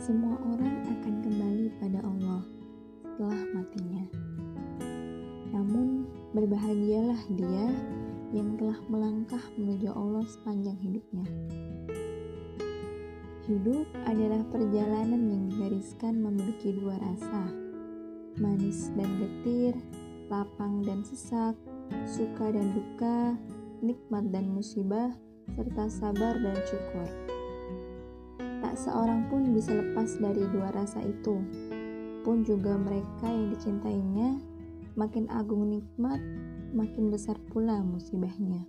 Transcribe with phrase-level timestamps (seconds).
[0.00, 2.40] Semua orang akan kembali pada Allah
[3.04, 4.04] setelah matinya.
[5.52, 7.68] Namun, berbahagialah dia
[8.32, 11.28] yang telah melangkah menuju Allah sepanjang hidupnya.
[13.44, 17.52] Hidup adalah perjalanan yang digariskan memiliki dua rasa,
[18.40, 19.76] manis dan getir,
[20.32, 21.52] lapang dan sesak,
[22.08, 23.36] suka dan duka,
[23.84, 25.12] nikmat dan musibah,
[25.52, 27.39] serta sabar dan syukur.
[28.70, 31.42] Tak seorang pun bisa lepas dari dua rasa itu.
[32.22, 34.38] Pun juga mereka yang dicintainya,
[34.94, 36.22] makin agung nikmat,
[36.70, 38.62] makin besar pula musibahnya.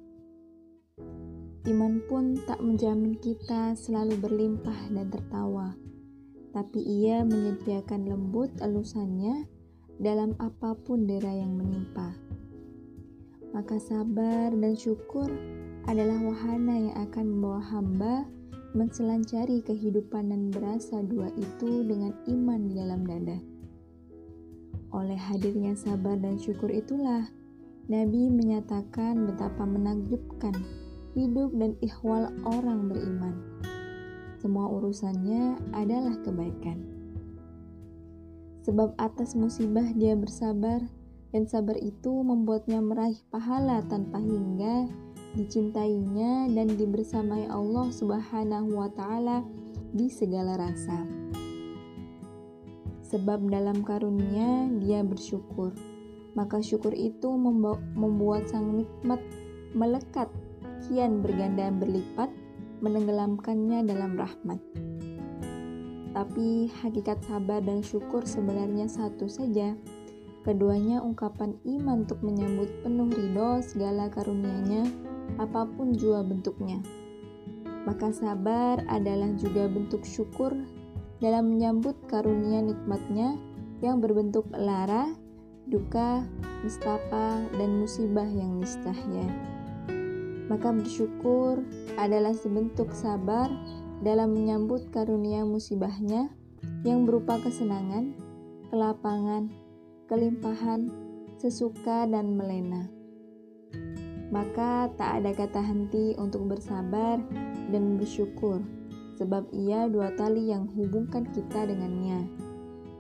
[1.70, 5.78] Iman pun tak menjamin kita selalu berlimpah dan tertawa,
[6.50, 9.46] tapi ia menyediakan lembut elusannya
[10.02, 12.18] dalam apa pun dera yang menimpa.
[13.54, 15.30] Maka sabar dan syukur
[15.86, 18.41] adalah wahana yang akan membawa hamba
[18.72, 23.36] Menselancari kehidupan dan berasa dua itu dengan iman di dalam dada.
[24.96, 27.28] Oleh hadirnya sabar dan syukur itulah,
[27.92, 30.56] Nabi menyatakan betapa menakjubkan
[31.12, 33.36] hidup dan ihwal orang beriman.
[34.40, 36.80] Semua urusannya adalah kebaikan.
[38.64, 40.80] Sebab atas musibah dia bersabar,
[41.36, 44.88] dan sabar itu membuatnya meraih pahala tanpa hingga
[45.36, 49.48] dicintainya dan dibersamai Allah Subhanahu wa taala
[49.92, 51.08] di segala rasa.
[53.12, 55.76] Sebab dalam karunia dia bersyukur,
[56.32, 57.28] maka syukur itu
[57.96, 59.20] membuat sang nikmat
[59.76, 60.32] melekat
[60.88, 62.32] kian berganda berlipat
[62.80, 64.60] menenggelamkannya dalam rahmat.
[66.12, 69.76] Tapi hakikat sabar dan syukur sebenarnya satu saja.
[70.42, 74.90] Keduanya ungkapan iman untuk menyambut penuh ridho segala karunia-Nya
[75.42, 76.78] apa pun jua bentuknya.
[77.90, 80.54] Maka sabar adalah juga bentuk syukur
[81.18, 83.42] dalam menyambut karunia nikmatnya
[83.82, 85.18] yang berbentuk lara,
[85.66, 86.22] duka,
[86.62, 89.26] nistapa, dan musibah yang nistahya.
[90.46, 91.66] Maka bersyukur
[91.98, 93.50] adalah sebentuk sabar
[94.06, 96.30] dalam menyambut karunia musibahnya
[96.86, 98.14] yang berupa kesenangan,
[98.70, 99.50] kelapangan,
[100.06, 100.94] kelimpahan,
[101.42, 103.01] sesuka, dan melena
[104.32, 107.20] maka tak ada kata henti untuk bersabar
[107.68, 108.64] dan bersyukur,
[109.20, 112.26] sebab ia dua tali yang hubungkan kita dengannya,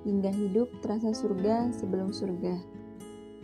[0.03, 2.59] hingga hidup terasa surga sebelum surga.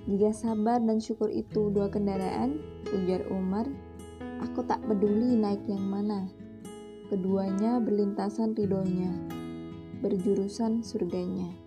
[0.07, 2.59] Jika sabar dan syukur itu dua kendaraan,
[2.91, 3.67] ujar Umar,
[4.43, 6.27] aku tak peduli naik yang mana.
[7.07, 9.15] Keduanya berlintasan ridhonya,
[10.03, 11.66] berjurusan surganya.